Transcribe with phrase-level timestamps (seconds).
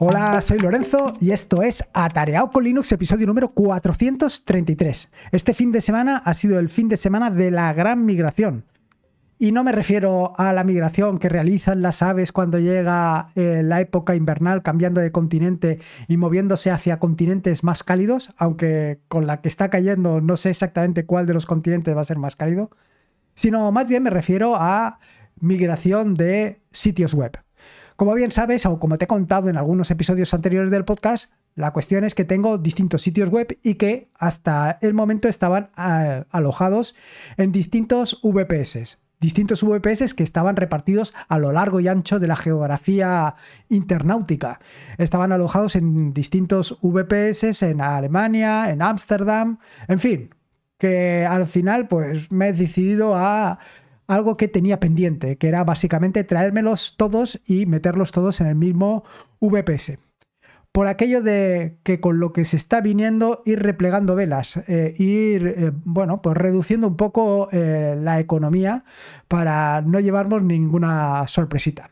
[0.00, 5.10] Hola, soy Lorenzo y esto es Atareado con Linux, episodio número 433.
[5.32, 8.64] Este fin de semana ha sido el fin de semana de la gran migración.
[9.40, 13.80] Y no me refiero a la migración que realizan las aves cuando llega eh, la
[13.80, 19.48] época invernal, cambiando de continente y moviéndose hacia continentes más cálidos, aunque con la que
[19.48, 22.70] está cayendo no sé exactamente cuál de los continentes va a ser más cálido,
[23.34, 25.00] sino más bien me refiero a
[25.40, 27.32] migración de sitios web.
[27.98, 31.72] Como bien sabes, o como te he contado en algunos episodios anteriores del podcast, la
[31.72, 36.94] cuestión es que tengo distintos sitios web y que hasta el momento estaban eh, alojados
[37.38, 38.98] en distintos VPS.
[39.18, 43.34] Distintos VPS que estaban repartidos a lo largo y ancho de la geografía
[43.68, 44.60] internautica.
[44.96, 50.34] Estaban alojados en distintos VPS en Alemania, en Ámsterdam, en fin,
[50.78, 53.58] que al final pues me he decidido a
[54.08, 59.04] algo que tenía pendiente, que era básicamente traérmelos todos y meterlos todos en el mismo
[59.40, 59.98] VPS.
[60.72, 65.46] Por aquello de que con lo que se está viniendo ir replegando velas, eh, ir,
[65.46, 68.84] eh, bueno, pues reduciendo un poco eh, la economía
[69.28, 71.90] para no llevarnos ninguna sorpresita.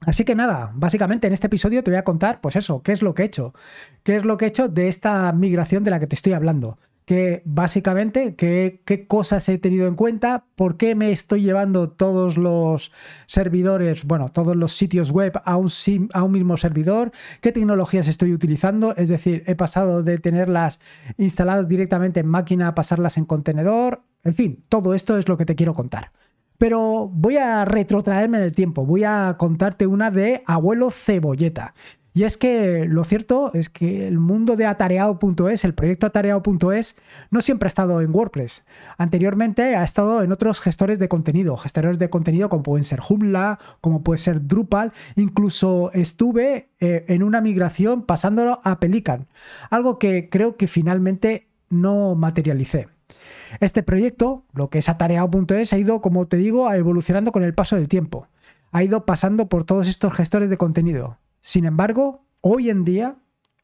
[0.00, 3.02] Así que nada, básicamente en este episodio te voy a contar, pues eso, qué es
[3.02, 3.54] lo que he hecho,
[4.02, 6.78] qué es lo que he hecho de esta migración de la que te estoy hablando
[7.06, 12.92] que básicamente qué, cosas he tenido en cuenta, por qué me estoy llevando todos los
[13.28, 15.70] servidores, bueno, todos los sitios web a un,
[16.12, 20.80] a un mismo servidor, qué tecnologías estoy utilizando, es decir, he pasado de tenerlas
[21.16, 25.46] instaladas directamente en máquina a pasarlas en contenedor, en fin, todo esto es lo que
[25.46, 26.10] te quiero contar.
[26.58, 31.74] Pero voy a retrotraerme en el tiempo, voy a contarte una de abuelo cebolleta.
[32.16, 36.96] Y es que lo cierto es que el mundo de atareado.es, el proyecto atareado.es,
[37.30, 38.64] no siempre ha estado en WordPress.
[38.96, 43.58] Anteriormente ha estado en otros gestores de contenido, gestores de contenido como pueden ser Joomla,
[43.82, 49.26] como puede ser Drupal, incluso estuve eh, en una migración pasándolo a Pelican,
[49.68, 52.88] algo que creo que finalmente no materialicé.
[53.60, 57.76] Este proyecto, lo que es atareado.es, ha ido, como te digo, evolucionando con el paso
[57.76, 58.26] del tiempo.
[58.72, 61.18] Ha ido pasando por todos estos gestores de contenido.
[61.46, 63.14] Sin embargo, hoy en día,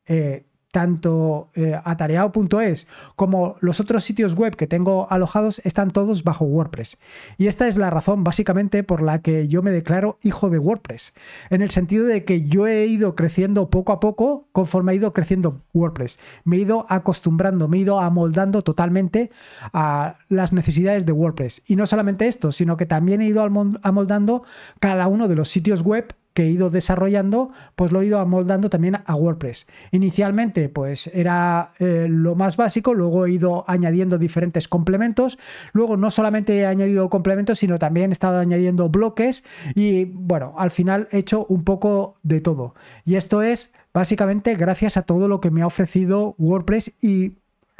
[0.06, 6.44] eh, tanto eh, atareado.es como los otros sitios web que tengo alojados están todos bajo
[6.44, 6.96] WordPress.
[7.38, 11.12] Y esta es la razón básicamente por la que yo me declaro hijo de WordPress,
[11.50, 15.12] en el sentido de que yo he ido creciendo poco a poco conforme ha ido
[15.12, 16.20] creciendo WordPress.
[16.44, 19.32] Me he ido acostumbrando, me he ido amoldando totalmente
[19.72, 21.62] a las necesidades de WordPress.
[21.66, 24.44] Y no solamente esto, sino que también he ido amoldando
[24.78, 28.70] cada uno de los sitios web que he ido desarrollando, pues lo he ido amoldando
[28.70, 29.66] también a WordPress.
[29.90, 35.38] Inicialmente, pues era eh, lo más básico, luego he ido añadiendo diferentes complementos,
[35.72, 39.44] luego no solamente he añadido complementos, sino también he estado añadiendo bloques
[39.74, 42.74] y bueno, al final he hecho un poco de todo.
[43.04, 47.32] Y esto es básicamente gracias a todo lo que me ha ofrecido WordPress y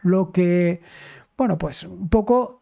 [0.03, 0.81] lo que,
[1.37, 2.62] bueno, pues un poco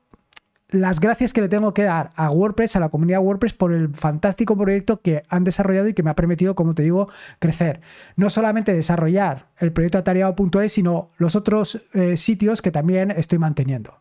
[0.70, 3.88] las gracias que le tengo que dar a WordPress, a la comunidad WordPress, por el
[3.94, 7.08] fantástico proyecto que han desarrollado y que me ha permitido, como te digo,
[7.38, 7.81] crecer.
[8.16, 14.00] No solamente desarrollar el proyecto atareado.es, sino los otros eh, sitios que también estoy manteniendo.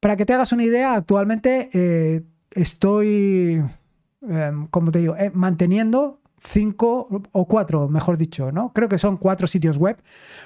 [0.00, 3.62] Para que te hagas una idea, actualmente eh, estoy,
[4.22, 8.72] em, como te digo, eh, manteniendo cinco o cuatro, mejor dicho, ¿no?
[8.72, 10.02] Creo que son cuatro sitios web.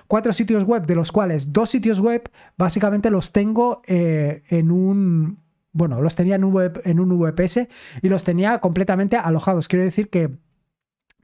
[0.06, 5.38] Cuatro sitios web, de los cuales dos sitios web básicamente los tengo en un
[5.72, 7.68] bueno, los tenía en un, en un VPS
[8.02, 9.68] y los tenía completamente alojados.
[9.68, 10.30] Quiero decir que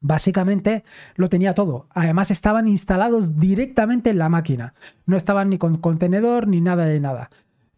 [0.01, 0.85] Básicamente
[1.17, 1.89] lo tenía todo.
[1.91, 4.75] Además estaban instalados directamente en la máquina.
[5.07, 7.31] No estaban ni con contenedor ni nada de nada.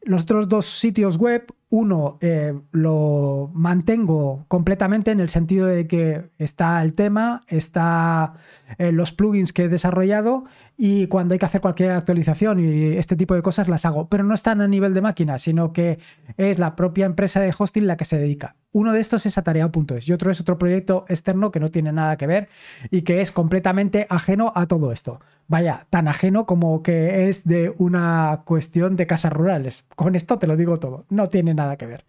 [0.03, 6.31] Los otros dos sitios web, uno eh, lo mantengo completamente en el sentido de que
[6.39, 8.35] está el tema, está
[8.79, 10.45] eh, los plugins que he desarrollado
[10.79, 14.25] y cuando hay que hacer cualquier actualización y este tipo de cosas las hago, pero
[14.25, 15.99] no están a nivel de máquina, sino que
[16.37, 18.57] es la propia empresa de hosting la que se dedica.
[18.71, 22.17] Uno de estos es atareado.es y otro es otro proyecto externo que no tiene nada
[22.17, 22.49] que ver
[22.91, 25.21] y que es completamente ajeno a todo esto.
[25.49, 29.87] Vaya, tan ajeno como que es de una cuestión de casas rurales.
[29.97, 32.05] Con esto te lo digo todo, no tiene nada que ver.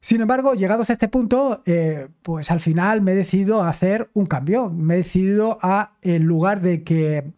[0.00, 4.08] Sin embargo, llegados a este punto, eh, pues al final me he decidido a hacer
[4.14, 4.70] un cambio.
[4.70, 7.32] Me he decidido a, en lugar de que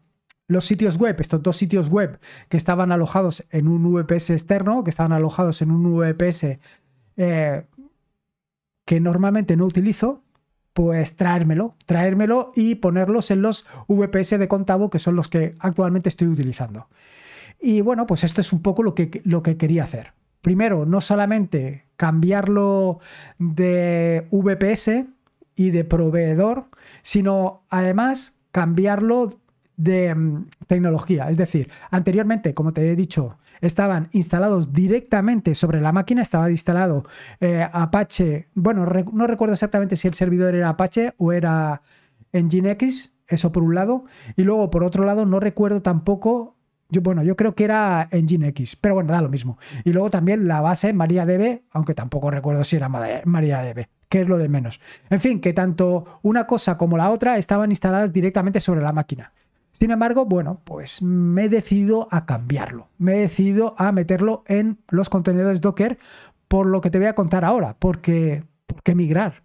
[0.49, 4.91] los sitios web, estos dos sitios web que estaban alojados en un VPS externo, que
[4.91, 6.59] estaban alojados en un VPS
[7.17, 7.65] eh,
[8.85, 10.23] que normalmente no utilizo,
[10.73, 16.09] pues traérmelo, traérmelo y ponerlos en los VPS de Contabo, que son los que actualmente
[16.09, 16.89] estoy utilizando.
[17.61, 20.18] Y bueno, pues esto es un poco lo que, lo que quería hacer.
[20.43, 23.01] Primero, no solamente cambiarlo
[23.39, 25.07] de VPS
[25.57, 26.67] y de proveedor,
[27.03, 29.41] sino además cambiarlo
[29.77, 31.31] de mm, tecnología.
[31.31, 37.05] Es decir, anteriormente, como te he dicho, estaban instalados directamente sobre la máquina, estaba instalado
[37.41, 41.83] eh, Apache, bueno, no recuerdo exactamente si el servidor era Apache o era
[42.33, 44.05] Nginx, eso por un lado,
[44.37, 46.57] y luego por otro lado no recuerdo tampoco,
[46.91, 49.59] yo, bueno, yo creo que era Nginx, pero bueno, da lo mismo.
[49.85, 54.39] Y luego también la base MariaDB, aunque tampoco recuerdo si era MariaDB que es lo
[54.39, 54.81] de menos.
[55.11, 59.33] En fin, que tanto una cosa como la otra estaban instaladas directamente sobre la máquina.
[59.73, 62.89] Sin embargo, bueno, pues me he decidido a cambiarlo.
[62.99, 65.99] Me he decidido a meterlo en los contenedores Docker
[66.49, 67.77] por lo que te voy a contar ahora.
[67.79, 69.43] Porque, ¿Por qué migrar?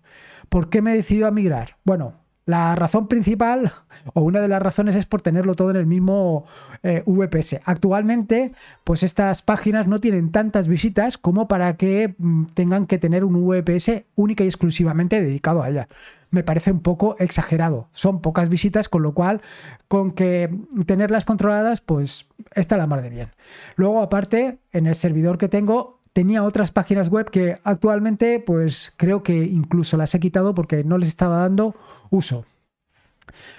[0.50, 1.78] ¿Por qué me he decidido a migrar?
[1.84, 3.72] Bueno, la razón principal,
[4.14, 6.46] o una de las razones, es por tenerlo todo en el mismo
[6.84, 7.62] eh, VPS.
[7.64, 8.52] Actualmente,
[8.84, 13.48] pues estas páginas no tienen tantas visitas como para que mm, tengan que tener un
[13.48, 15.88] VPS única y exclusivamente dedicado a ella.
[16.32, 17.88] Me parece un poco exagerado.
[17.94, 19.42] Son pocas visitas, con lo cual,
[19.88, 20.50] con que
[20.86, 23.30] tenerlas controladas, pues está la mar de bien.
[23.76, 29.24] Luego, aparte, en el servidor que tengo, tenía otras páginas web que actualmente pues creo
[29.24, 31.76] que incluso las he quitado porque no les estaba dando
[32.10, 32.46] uso.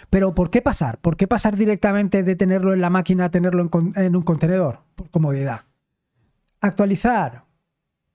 [0.08, 0.98] Pero ¿por qué pasar?
[0.98, 4.78] ¿Por qué pasar directamente de tenerlo en la máquina a tenerlo en, un contenedor?
[4.94, 5.62] Por comodidad.
[6.60, 7.44] Actualizar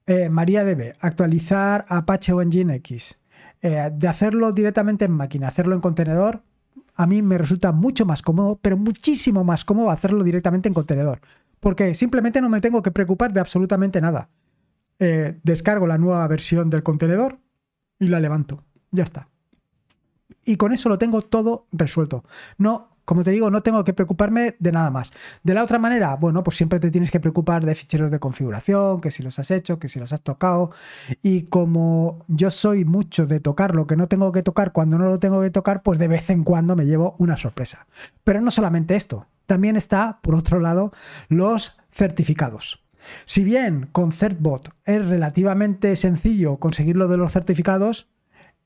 [0.05, 3.17] eh, MariaDB, actualizar Apache o Nginx,
[3.61, 6.41] eh, de hacerlo directamente en máquina, hacerlo en contenedor,
[6.95, 11.21] a mí me resulta mucho más cómodo, pero muchísimo más cómodo hacerlo directamente en contenedor
[11.59, 14.29] porque simplemente no me tengo que preocupar de absolutamente nada.
[14.99, 17.39] Eh, descargo la nueva versión del contenedor
[17.99, 18.63] y la levanto.
[18.91, 19.29] Ya está.
[20.45, 22.23] Y con eso lo tengo todo resuelto.
[22.57, 25.11] No, como te digo, no tengo que preocuparme de nada más.
[25.43, 29.01] De la otra manera, bueno, pues siempre te tienes que preocupar de ficheros de configuración,
[29.01, 30.71] que si los has hecho, que si los has tocado.
[31.23, 35.09] Y como yo soy mucho de tocar lo que no tengo que tocar cuando no
[35.09, 37.87] lo tengo que tocar, pues de vez en cuando me llevo una sorpresa.
[38.23, 40.93] Pero no solamente esto también está, por otro lado,
[41.27, 42.83] los certificados.
[43.25, 48.07] Si bien con CertBot es relativamente sencillo conseguir lo de los certificados,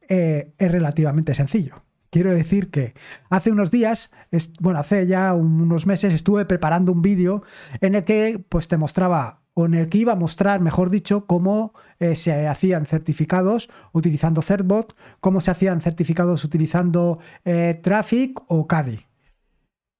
[0.09, 1.83] eh, es relativamente sencillo.
[2.09, 2.95] Quiero decir que
[3.29, 4.11] hace unos días,
[4.59, 7.43] bueno, hace ya unos meses estuve preparando un vídeo
[7.79, 11.25] en el que pues te mostraba o en el que iba a mostrar, mejor dicho,
[11.27, 18.67] cómo eh, se hacían certificados utilizando CertBot, cómo se hacían certificados utilizando eh, Traffic o
[18.67, 19.05] CADI.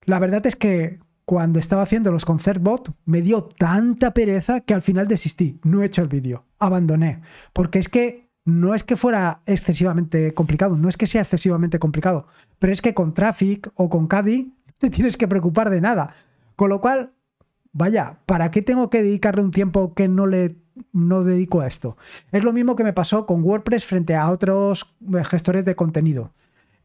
[0.06, 4.82] La verdad es que cuando estaba haciendo los ConcertBot me dio tanta pereza que al
[4.82, 5.60] final desistí.
[5.64, 6.44] No he hecho el vídeo.
[6.60, 7.22] Abandoné.
[7.54, 12.28] Porque es que no es que fuera excesivamente complicado, no es que sea excesivamente complicado,
[12.60, 16.14] pero es que con Traffic o con Caddy te tienes que preocupar de nada.
[16.56, 17.12] Con lo cual,
[17.72, 20.58] vaya, ¿para qué tengo que dedicarle un tiempo que no le
[20.92, 21.98] no dedico a esto?
[22.32, 24.94] Es lo mismo que me pasó con WordPress frente a otros
[25.30, 26.32] gestores de contenido.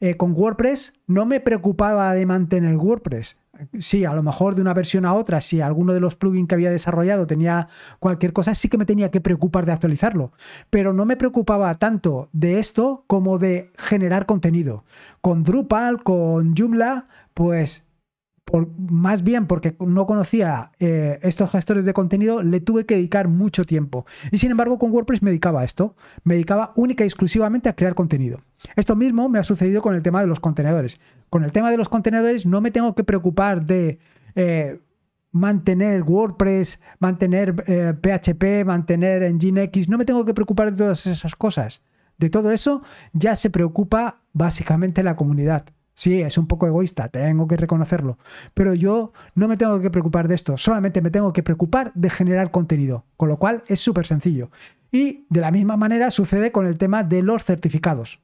[0.00, 3.36] Eh, con WordPress no me preocupaba de mantener WordPress.
[3.80, 6.54] Sí, a lo mejor de una versión a otra, si alguno de los plugins que
[6.54, 7.66] había desarrollado tenía
[7.98, 10.32] cualquier cosa, sí que me tenía que preocupar de actualizarlo.
[10.70, 14.84] Pero no me preocupaba tanto de esto como de generar contenido.
[15.20, 17.84] Con Drupal, con Joomla, pues
[18.76, 23.64] más bien porque no conocía eh, estos gestores de contenido, le tuve que dedicar mucho
[23.64, 24.06] tiempo.
[24.30, 25.96] Y sin embargo, con WordPress me dedicaba a esto.
[26.24, 28.40] Me dedicaba única y exclusivamente a crear contenido.
[28.76, 31.00] Esto mismo me ha sucedido con el tema de los contenedores.
[31.31, 33.98] Con el tema de los contenedores no me tengo que preocupar de
[34.34, 34.81] eh,
[35.31, 39.88] mantener WordPress, mantener PHP, eh, mantener Nginx.
[39.88, 41.82] No me tengo que preocupar de todas esas cosas.
[42.19, 45.67] De todo eso ya se preocupa básicamente la comunidad.
[45.98, 48.19] Sí, es un poco egoísta, tengo que reconocerlo.
[48.55, 52.08] Pero yo no me tengo que preocupar de esto, solamente me tengo que preocupar de
[52.08, 54.52] generar contenido, con lo cual es súper sencillo.
[54.93, 58.20] Y de la misma manera sucede con el tema de los certificados.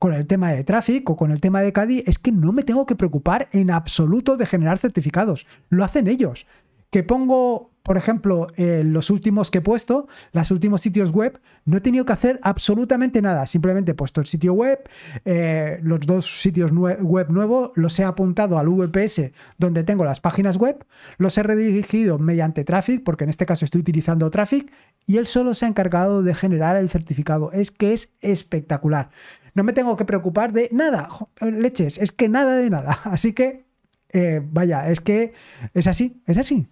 [0.00, 2.86] Con el tema de tráfico con el tema de CADI es que no me tengo
[2.86, 5.46] que preocupar en absoluto de generar certificados.
[5.68, 6.48] Lo hacen ellos
[6.90, 11.80] que pongo, por ejemplo, los últimos que he puesto, los últimos sitios web, no he
[11.80, 13.46] tenido que hacer absolutamente nada.
[13.46, 14.88] Simplemente he puesto el sitio web,
[15.24, 20.56] eh, los dos sitios web nuevos, los he apuntado al VPS donde tengo las páginas
[20.56, 20.84] web,
[21.18, 24.72] los he redirigido mediante Traffic, porque en este caso estoy utilizando Traffic,
[25.06, 27.52] y él solo se ha encargado de generar el certificado.
[27.52, 29.10] Es que es espectacular.
[29.54, 31.08] No me tengo que preocupar de nada,
[31.40, 33.00] leches, es que nada de nada.
[33.04, 33.64] Así que,
[34.10, 35.32] eh, vaya, es que
[35.74, 36.66] es así, es así.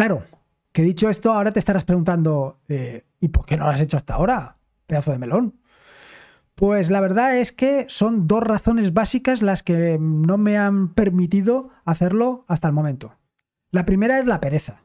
[0.00, 0.22] Claro,
[0.72, 3.98] que dicho esto, ahora te estarás preguntando, eh, ¿y por qué no lo has hecho
[3.98, 4.56] hasta ahora?
[4.86, 5.60] Pedazo de melón.
[6.54, 11.68] Pues la verdad es que son dos razones básicas las que no me han permitido
[11.84, 13.16] hacerlo hasta el momento.
[13.72, 14.80] La primera es la pereza.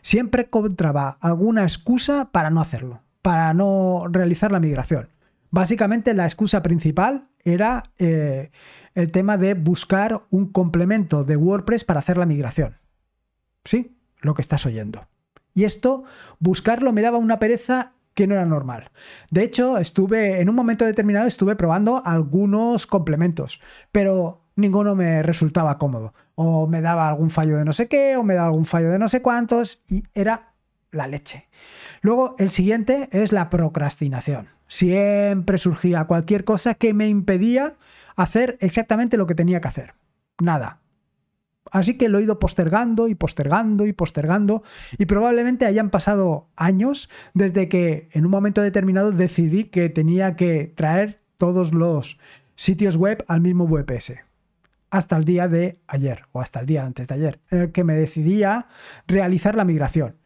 [0.00, 5.10] Siempre encontraba alguna excusa para no hacerlo, para no realizar la migración.
[5.50, 8.52] Básicamente la excusa principal era eh,
[8.94, 12.78] el tema de buscar un complemento de WordPress para hacer la migración.
[13.66, 13.99] ¿Sí?
[14.20, 15.06] Lo que estás oyendo.
[15.54, 16.04] Y esto,
[16.38, 18.90] buscarlo me daba una pereza que no era normal.
[19.30, 23.60] De hecho, estuve, en un momento determinado, estuve probando algunos complementos,
[23.92, 26.14] pero ninguno me resultaba cómodo.
[26.34, 28.98] O me daba algún fallo de no sé qué, o me daba algún fallo de
[28.98, 30.52] no sé cuántos, y era
[30.90, 31.48] la leche.
[32.02, 34.48] Luego, el siguiente es la procrastinación.
[34.66, 37.74] Siempre surgía cualquier cosa que me impedía
[38.16, 39.94] hacer exactamente lo que tenía que hacer.
[40.40, 40.78] Nada.
[41.70, 44.62] Así que lo he ido postergando y postergando y postergando
[44.98, 50.72] y probablemente hayan pasado años desde que en un momento determinado decidí que tenía que
[50.74, 52.18] traer todos los
[52.56, 54.14] sitios web al mismo VPS.
[54.90, 57.84] Hasta el día de ayer o hasta el día antes de ayer, en el que
[57.84, 58.66] me decidí a
[59.06, 60.16] realizar la migración.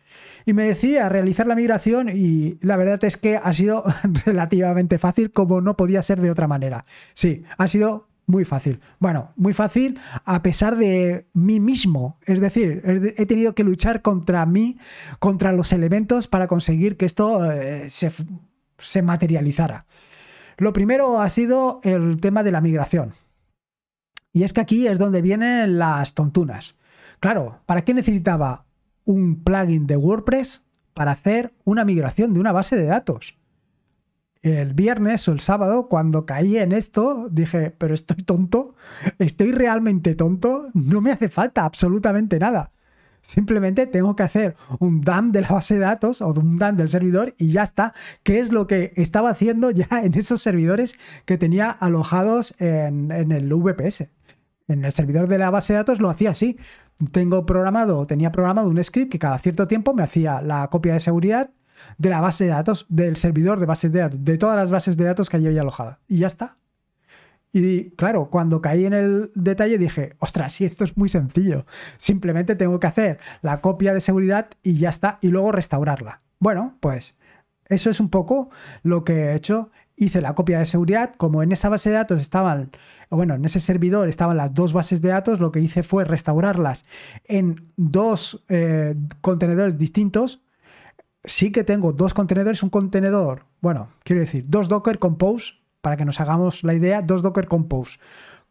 [0.47, 3.85] Y me decía realizar la migración y la verdad es que ha sido
[4.25, 6.87] relativamente fácil como no podía ser de otra manera.
[7.15, 8.81] Sí, ha sido muy fácil.
[8.99, 12.19] Bueno, muy fácil a pesar de mí mismo.
[12.27, 12.83] Es decir,
[13.17, 14.79] he tenido que luchar contra mí,
[15.19, 18.11] contra los elementos para conseguir que esto eh, se,
[18.79, 19.87] se materializara.
[20.57, 23.15] Lo primero ha sido el tema de la migración.
[24.33, 26.77] Y es que aquí es donde vienen las tontunas.
[27.21, 28.67] Claro, ¿para qué necesitaba
[29.05, 30.63] un plugin de WordPress
[30.93, 33.37] para hacer una migración de una base de datos?
[34.45, 38.75] El viernes o el sábado, cuando caí en esto, dije, pero estoy tonto,
[39.19, 42.71] estoy realmente tonto, no me hace falta absolutamente nada.
[43.23, 46.91] Simplemente tengo que hacer un dump de la base de datos o un dump del
[46.91, 51.39] servidor y ya está, que es lo que estaba haciendo ya en esos servidores que
[51.39, 54.11] tenía alojados en, el VPS.
[54.69, 56.59] En el servidor de la base de datos lo hacía así.
[57.13, 61.01] Tengo programado, tenía programado un script que cada cierto tiempo me hacía la copia de
[61.01, 61.51] seguridad,
[61.99, 64.97] de la base de datos, del servidor de bases de datos, de todas las bases
[64.97, 66.01] de datos que allí había alojada.
[66.09, 66.55] Y ya está.
[67.55, 71.67] Y claro, cuando caí en el detalle dije, ostras, sí, esto es muy sencillo.
[71.99, 76.21] Simplemente tengo que hacer la copia de seguridad y ya está, y luego restaurarla.
[76.41, 77.15] Bueno, pues
[77.69, 78.51] eso es un poco
[78.83, 79.71] lo que he hecho.
[79.97, 82.73] Hice la copia de seguridad, como en esa base de datos estaban,
[83.09, 86.85] bueno, en ese servidor estaban las dos bases de datos, lo que hice fue restaurarlas
[87.25, 90.44] en dos eh, contenedores distintos,
[91.25, 96.05] sí que tengo dos contenedores, un contenedor, bueno, quiero decir, dos Docker Compose, para que
[96.05, 97.99] nos hagamos la idea, dos Docker Compose,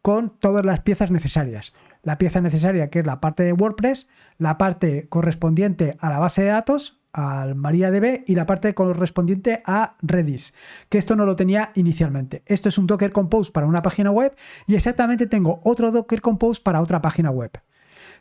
[0.02, 1.74] con todas las piezas necesarias.
[2.04, 6.44] La pieza necesaria que es la parte de WordPress, la parte correspondiente a la base
[6.44, 10.54] de datos, al MariaDB y la parte correspondiente a Redis,
[10.90, 12.42] que esto no lo tenía inicialmente.
[12.48, 14.36] Esto es un Docker Compose para una página web
[14.68, 17.52] y exactamente tengo otro Docker Compose para otra página web.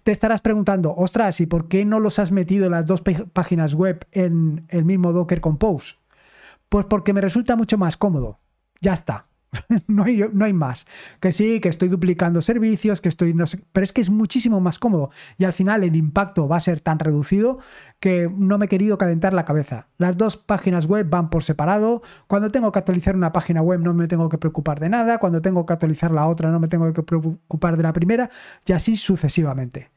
[0.03, 4.05] Te estarás preguntando, ostras, ¿y por qué no los has metido las dos páginas web
[4.11, 5.95] en el mismo Docker Compose?
[6.69, 8.41] Pues porque me resulta mucho más cómodo.
[8.81, 9.27] Ya está.
[9.87, 10.87] no, hay, no, hay, más.
[11.21, 13.35] Que sí, que estoy duplicando servicios, que estoy.
[13.35, 15.11] No pero es que es muchísimo más cómodo.
[15.39, 17.59] Y al final el impacto va a ser tan reducido
[18.01, 19.89] que no me he querido calentar la cabeza.
[19.99, 22.03] Las dos páginas web van por separado.
[22.27, 25.19] Cuando tengo que actualizar una página web no me tengo que preocupar de nada.
[25.19, 28.31] Cuando tengo que actualizar la otra no me tengo que preocupar de la primera.
[28.67, 29.91] Y así sucesivamente.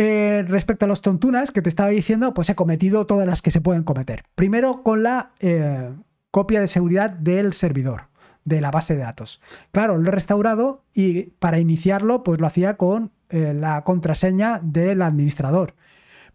[0.00, 3.50] Eh, respecto a los tontunas que te estaba diciendo, pues he cometido todas las que
[3.50, 4.22] se pueden cometer.
[4.36, 5.90] Primero con la eh,
[6.30, 8.02] copia de seguridad del servidor,
[8.48, 9.40] de la base de datos.
[9.72, 15.02] Claro, lo he restaurado y para iniciarlo, pues lo hacía con eh, la contraseña del
[15.02, 15.74] administrador.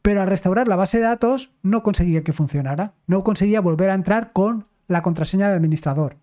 [0.01, 2.93] Pero al restaurar la base de datos no conseguía que funcionara.
[3.07, 6.17] No conseguía volver a entrar con la contraseña del administrador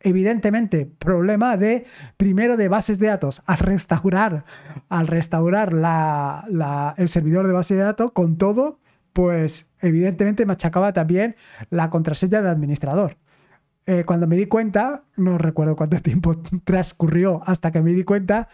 [0.00, 4.44] evidentemente problema de primero de bases de datos al restaurar
[4.88, 5.72] al restaurar
[6.96, 8.78] el servidor de base de datos con todo
[9.12, 11.36] pues evidentemente machacaba también
[11.70, 13.16] la contraseña de administrador
[13.88, 18.48] eh, cuando me di cuenta no recuerdo cuánto tiempo transcurrió hasta que me di cuenta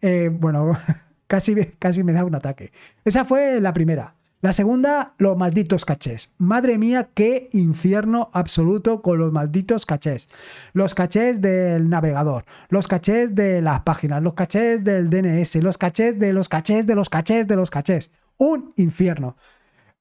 [0.00, 0.78] eh, bueno
[1.26, 2.72] casi, casi me da un ataque
[3.04, 6.32] esa fue la primera la segunda, los malditos cachés.
[6.38, 10.28] Madre mía, qué infierno absoluto con los malditos cachés.
[10.72, 16.20] Los cachés del navegador, los cachés de las páginas, los cachés del DNS, los cachés
[16.20, 18.12] de los cachés de los cachés de los cachés.
[18.36, 19.36] Un infierno.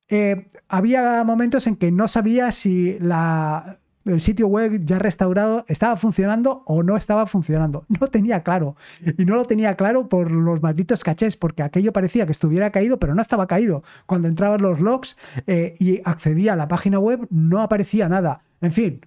[0.07, 5.97] Eh, había momentos en que no sabía si la, el sitio web ya restaurado estaba
[5.97, 7.85] funcionando o no estaba funcionando.
[7.99, 8.75] No tenía claro.
[9.17, 12.99] Y no lo tenía claro por los malditos cachés, porque aquello parecía que estuviera caído,
[12.99, 13.83] pero no estaba caído.
[14.05, 18.41] Cuando entraban los logs eh, y accedía a la página web, no aparecía nada.
[18.61, 19.01] En fin,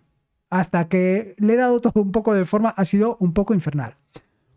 [0.50, 3.97] hasta que le he dado todo un poco de forma, ha sido un poco infernal.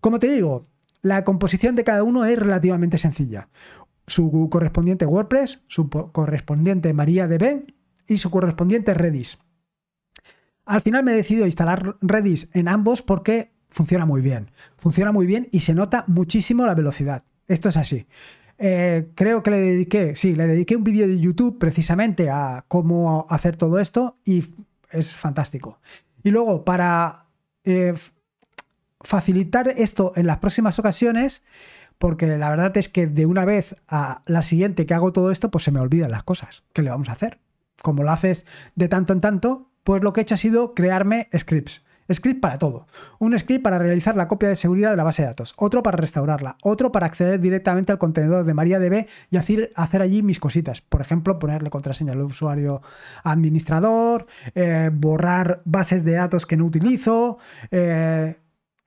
[0.02, 0.68] Como te digo,
[1.02, 3.50] la composición de cada uno es relativamente sencilla.
[4.08, 7.66] Su correspondiente WordPress, su correspondiente MariaDB
[8.08, 9.38] y su correspondiente Redis.
[10.66, 14.52] Al final me he decidido instalar Redis en ambos porque funciona muy bien.
[14.78, 17.24] Funciona muy bien y se nota muchísimo la velocidad.
[17.48, 18.06] Esto es así.
[18.58, 23.26] Eh, creo que le dediqué, sí, le dediqué un vídeo de YouTube precisamente a cómo
[23.30, 24.46] hacer todo esto y
[24.92, 25.80] es fantástico.
[26.24, 27.26] Y luego, para
[27.66, 27.96] eh,
[29.02, 31.44] facilitar esto en las próximas ocasiones,
[31.98, 35.52] porque la verdad es que de una vez a la siguiente que hago todo esto,
[35.52, 36.64] pues se me olvidan las cosas.
[36.74, 37.40] ¿Qué le vamos a hacer?
[37.82, 41.30] Como lo haces de tanto en tanto, pues lo que he hecho ha sido crearme
[41.38, 41.84] scripts.
[42.12, 42.88] Script para todo.
[43.20, 45.54] Un script para realizar la copia de seguridad de la base de datos.
[45.58, 46.58] Otro para restaurarla.
[46.62, 50.82] Otro para acceder directamente al contenedor de MariaDB y hacer, hacer allí mis cositas.
[50.82, 52.82] Por ejemplo, ponerle contraseña al usuario
[53.24, 57.38] administrador, eh, borrar bases de datos que no utilizo.
[57.72, 58.36] Eh,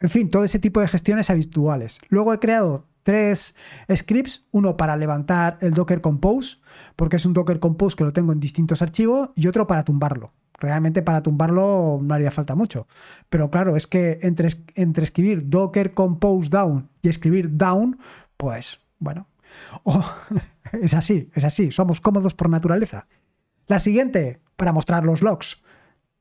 [0.01, 1.99] en fin, todo ese tipo de gestiones habituales.
[2.09, 3.55] Luego he creado tres
[3.95, 6.59] scripts, uno para levantar el Docker Compose,
[6.97, 10.33] porque es un Docker Compose que lo tengo en distintos archivos, y otro para tumbarlo
[10.59, 12.87] realmente para tumbarlo no haría falta mucho.
[13.29, 17.99] Pero claro, es que entre, entre escribir docker compose down y escribir down,
[18.37, 19.27] pues bueno,
[20.73, 23.07] es así, es así, somos cómodos por naturaleza.
[23.67, 25.61] La siguiente, para mostrar los logs.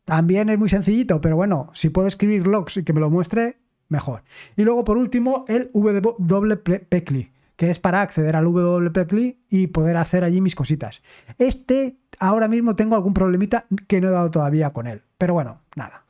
[0.04, 3.58] También es muy sencillito, pero bueno, si puedo escribir logs y que me lo muestre,
[3.90, 4.24] mejor.
[4.56, 10.24] Y luego, por último, el WPECLI, que es para acceder al WPECLI y poder hacer
[10.24, 11.02] allí mis cositas.
[11.38, 15.04] Este ahora mismo tengo algún problemita que no he dado todavía con él.
[15.18, 16.04] Pero bueno, nada.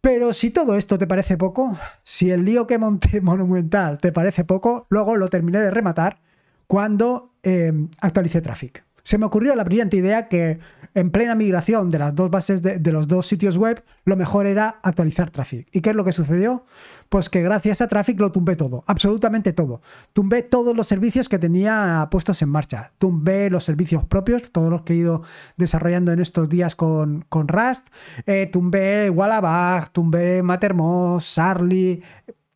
[0.00, 4.44] Pero si todo esto te parece poco, si el lío que monté monumental te parece
[4.44, 6.20] poco, luego lo terminé de rematar
[6.66, 10.58] cuando eh, actualicé Traffic se me ocurrió la brillante idea que
[10.94, 14.80] en plena migración de las dos bases de, los dos sitios web, lo mejor era
[14.82, 15.68] actualizar Traffic.
[15.72, 16.64] ¿Y qué es lo que sucedió?
[17.08, 19.82] Pues que gracias a Traffic lo tumbé todo, absolutamente todo.
[20.12, 22.92] Tumbé todos los servicios que tenía puestos en marcha.
[22.98, 25.22] Tumbé los servicios propios, todos los que he ido
[25.56, 27.88] desarrollando en estos días con, con Rust.
[28.26, 32.02] Eh, tumbé Wallabag, tumbé Mattermost, Sarly,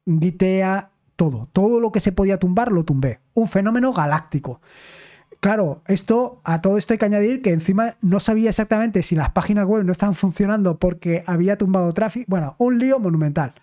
[0.07, 1.49] Gitea, todo.
[1.53, 3.21] Todo lo que se podía tumbar lo tumbé.
[3.35, 4.61] Un fenómeno galáctico.
[5.47, 9.31] Claro, esto, a todo esto hay que añadir que encima no sabía exactamente si las
[9.31, 12.25] páginas web no estaban funcionando porque había tumbado tráfico.
[12.27, 13.55] Bueno, un lío monumental.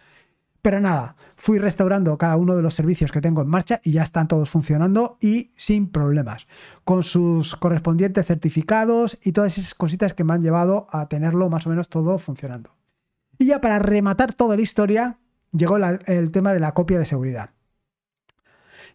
[0.61, 4.03] Pero nada, fui restaurando cada uno de los servicios que tengo en marcha y ya
[4.03, 6.47] están todos funcionando y sin problemas,
[6.85, 11.67] con sus correspondientes certificados y todas esas cositas que me han llevado a tenerlo más
[11.67, 12.69] o menos todo funcionando.
[13.37, 15.17] Y ya para rematar toda la historia,
[15.51, 17.49] llegó el tema de la copia de seguridad.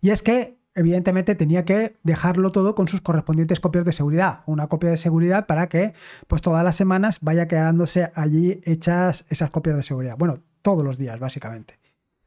[0.00, 4.40] Y es que evidentemente tenía que dejarlo todo con sus correspondientes copias de seguridad.
[4.46, 5.92] Una copia de seguridad para que
[6.28, 10.16] pues todas las semanas vaya quedándose allí hechas esas copias de seguridad.
[10.16, 11.78] Bueno, todos los días, básicamente.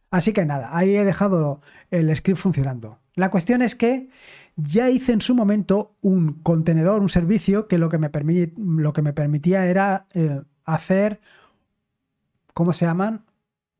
[0.09, 1.61] Así que nada, ahí he dejado
[1.91, 2.99] el script funcionando.
[3.15, 4.09] La cuestión es que
[4.57, 10.07] ya hice en su momento un contenedor, un servicio que lo que me, permitía era
[10.13, 11.21] eh, hacer,
[12.53, 13.23] ¿cómo se llaman?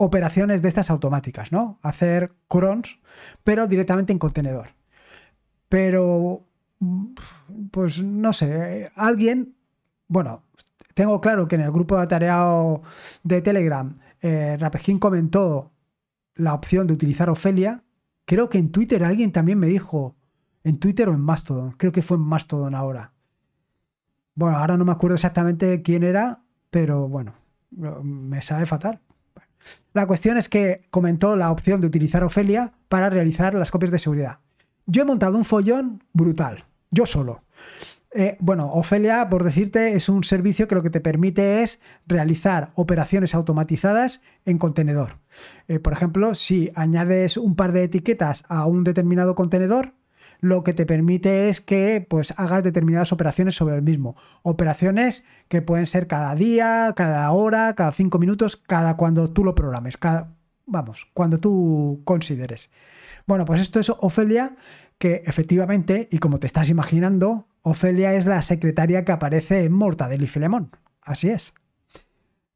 [0.03, 1.77] Operaciones de estas automáticas, ¿no?
[1.83, 2.99] Hacer crons,
[3.43, 4.69] pero directamente en contenedor.
[5.69, 6.47] Pero,
[7.69, 9.53] pues no sé, alguien,
[10.07, 10.41] bueno,
[10.95, 12.81] tengo claro que en el grupo de atareado
[13.21, 14.57] de Telegram, eh,
[14.99, 15.71] comentó
[16.33, 17.83] la opción de utilizar Ofelia.
[18.25, 20.15] Creo que en Twitter alguien también me dijo,
[20.63, 23.13] en Twitter o en Mastodon, creo que fue en Mastodon ahora.
[24.33, 27.35] Bueno, ahora no me acuerdo exactamente quién era, pero bueno,
[27.69, 28.99] me sabe fatal.
[29.93, 34.00] La cuestión es que comentó la opción de utilizar Ofelia para realizar las copias de
[34.00, 34.39] seguridad.
[34.86, 37.43] Yo he montado un follón brutal, yo solo.
[38.13, 42.71] Eh, bueno, Ofelia, por decirte, es un servicio que lo que te permite es realizar
[42.76, 45.17] operaciones automatizadas en contenedor.
[45.69, 49.93] Eh, por ejemplo, si añades un par de etiquetas a un determinado contenedor,
[50.41, 54.15] lo que te permite es que pues hagas determinadas operaciones sobre el mismo.
[54.41, 59.56] Operaciones que pueden ser cada día, cada hora, cada cinco minutos, cada cuando tú lo
[59.56, 60.34] programes, cada,
[60.65, 62.71] vamos, cuando tú consideres.
[63.27, 64.56] Bueno, pues esto es Ofelia,
[64.97, 70.23] que efectivamente, y como te estás imaginando, Ofelia es la secretaria que aparece en Mortadelo
[70.23, 70.71] y Filemón.
[71.04, 71.54] Así es.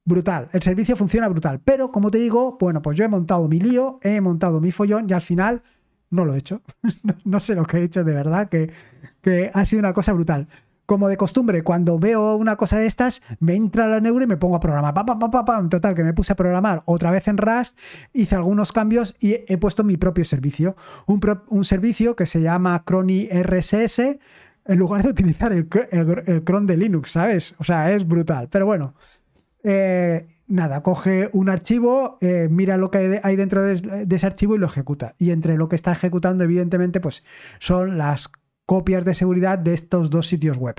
[0.04, 3.60] Brutal, el servicio funciona brutal, pero como te digo, bueno, pues yo he montado mi
[3.60, 5.64] lío, he montado mi follón y al final
[6.16, 6.62] no lo he hecho.
[7.26, 8.72] no, sé lo que he hecho de verdad, que,
[9.22, 10.48] que, ha sido una cosa brutal.
[10.86, 14.38] Como de costumbre, cuando veo una cosa de estas, me entra la neuro y me
[14.38, 14.94] pongo a programar.
[14.94, 17.78] Pa, pa, pa, pa, Total, que me puse a programar otra vez en Rust,
[18.14, 20.76] hice algunos cambios y he puesto mi propio servicio.
[21.08, 24.00] Un, servicio que se llama Crony RSS,
[24.68, 27.56] en lugar de utilizar el cron de Linux, ¿sabes?
[27.58, 28.48] O sea, es brutal.
[28.52, 28.94] Pero bueno,
[29.64, 34.60] eh, nada, coge un archivo, eh, mira lo que hay dentro de, ese archivo y
[34.60, 35.16] lo ejecuta.
[35.18, 37.24] Y entre lo que está ejecutando, evidentemente, pues
[37.60, 38.30] son las
[38.66, 40.76] copias de seguridad de estos dos sitios web.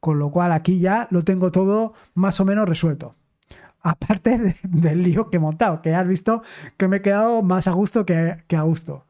[0.00, 3.14] Con lo cual aquí ya lo tengo todo más o menos resuelto.
[3.80, 6.42] Aparte del lío que he montado, que has visto
[6.76, 9.06] que me he quedado más a gusto que, a gusto.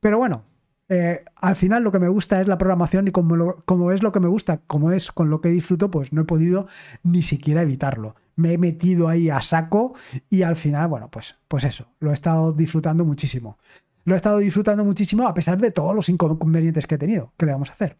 [0.00, 0.44] Pero bueno,
[0.92, 4.10] eh, al final lo que me gusta es la programación y como, como es lo
[4.10, 6.66] que me gusta, como es con lo que disfruto, pues no he podido
[7.04, 8.16] ni siquiera evitarlo.
[8.34, 9.94] Me he metido ahí a saco
[10.28, 13.56] y al final, bueno, pues, pues eso, lo he estado disfrutando muchísimo.
[14.04, 17.32] Lo he estado disfrutando muchísimo a pesar de todos los inconvenientes que he tenido.
[17.36, 17.96] ¿Qué le vamos a hacer?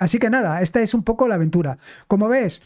[0.00, 1.78] Así que nada, esta es un poco la aventura.
[2.08, 2.62] Como ves,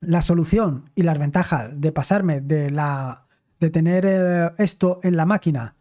[0.00, 3.26] la solución y las ventajas de pasarme de la
[3.60, 5.74] de tener eh, esto en la máquina,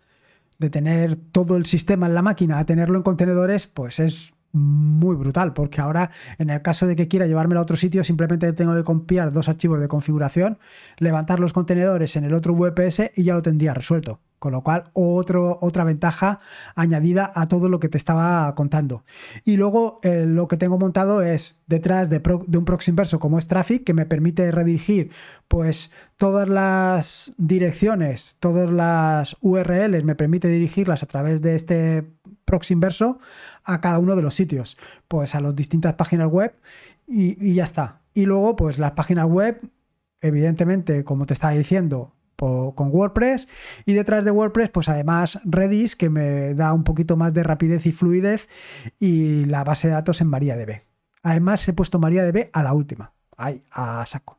[0.59, 5.15] de tener todo el sistema en la máquina a tenerlo en contenedores, pues es muy
[5.15, 8.75] brutal, porque ahora en el caso de que quiera llevármelo a otro sitio, simplemente tengo
[8.75, 10.57] que copiar dos archivos de configuración,
[10.97, 14.19] levantar los contenedores en el otro VPS y ya lo tendría resuelto.
[14.39, 16.39] Con lo cual, otro, otra ventaja
[16.73, 19.03] añadida a todo lo que te estaba contando.
[19.43, 23.47] Y luego eh, lo que tengo montado es detrás de, un proxy inverso como es
[23.47, 25.11] Traffic, que me permite redirigir
[25.49, 32.05] pues todas las direcciones, todas las URLs, me permite dirigirlas a través de este
[32.45, 33.19] proxy inverso
[33.73, 34.77] a cada uno de los sitios,
[35.07, 36.53] pues a las distintas páginas web
[37.07, 38.01] y, ya está.
[38.13, 39.61] Y luego, pues las páginas web,
[40.21, 43.49] evidentemente, como te estaba diciendo, con WordPress
[43.85, 47.85] y detrás de WordPress pues además Redis que me da un poquito más de rapidez
[47.85, 48.47] y fluidez
[48.97, 50.83] y la base de datos en MariaDB.
[51.21, 54.38] Además he puesto MariaDB a la última, ahí, a saco.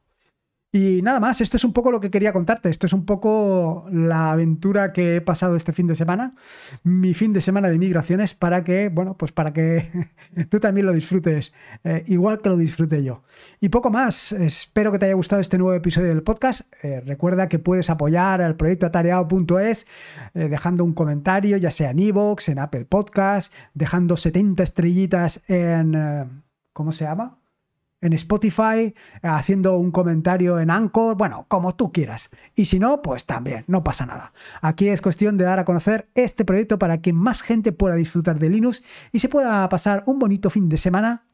[0.73, 3.87] Y nada más, esto es un poco lo que quería contarte, esto es un poco
[3.91, 6.37] la aventura que he pasado este fin de semana,
[6.85, 10.09] mi fin de semana de migraciones para que, bueno, pues para que
[10.49, 11.53] tú también lo disfrutes,
[11.83, 13.25] eh, igual que lo disfrute yo.
[13.61, 17.49] Y poco más, espero que te haya gustado este nuevo episodio del podcast, eh, recuerda
[17.49, 19.87] que puedes apoyar al proyecto atareado.es
[20.35, 26.41] eh, dejando un comentario, ya sea en iVoox, en Apple Podcast, dejando 70 estrellitas en...
[26.73, 27.40] ¿Cómo se llama?
[28.01, 32.31] En Spotify, haciendo un comentario en Anchor, bueno, como tú quieras.
[32.55, 34.33] Y si no, pues también, no pasa nada.
[34.61, 38.39] Aquí es cuestión de dar a conocer este proyecto para que más gente pueda disfrutar
[38.39, 38.83] de Linux
[39.13, 41.30] y se pueda pasar un bonito fin de semana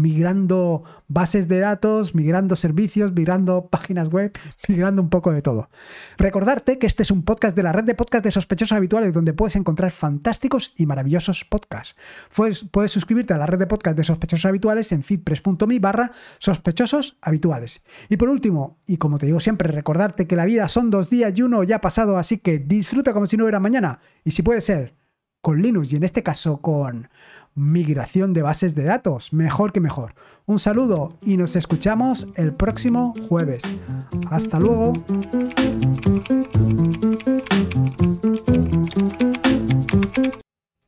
[0.00, 4.32] migrando bases de datos, migrando servicios, migrando páginas web,
[4.68, 5.68] migrando un poco de todo.
[6.16, 9.32] Recordarte que este es un podcast de la red de podcast de sospechosos habituales donde
[9.32, 11.96] puedes encontrar fantásticos y maravillosos podcasts.
[12.34, 17.16] Puedes, puedes suscribirte a la red de podcast de sospechosos habituales en feedpress.me barra sospechosos
[17.20, 17.82] habituales.
[18.08, 21.32] Y por último, y como te digo siempre, recordarte que la vida son dos días
[21.36, 24.00] y uno ya ha pasado, así que disfruta como si no hubiera mañana.
[24.24, 24.94] Y si puede ser,
[25.40, 27.08] con Linux y en este caso con
[27.54, 29.32] migración de bases de datos.
[29.32, 30.14] Mejor que mejor.
[30.46, 33.62] Un saludo y nos escuchamos el próximo jueves.
[34.30, 34.92] Hasta luego.